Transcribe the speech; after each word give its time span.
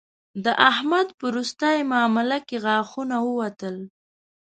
د 0.43 0.45
احمد 0.69 1.07
په 1.19 1.25
روستۍ 1.35 1.77
مامله 1.91 2.37
کې 2.47 2.57
غاښونه 2.65 3.15
ووتل 3.21 3.75